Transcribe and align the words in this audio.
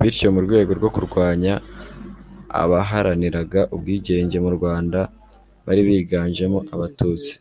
bityo 0.00 0.28
mu 0.34 0.40
rwego 0.46 0.70
rwo 0.78 0.90
kurwanya 0.94 1.54
abaharaniraga 2.62 3.60
ubwigenge 3.74 4.36
mu 4.44 4.50
Rwanda 4.56 5.00
bari 5.66 5.80
biganjemo 5.88 6.58
Abatutsi, 6.74 7.34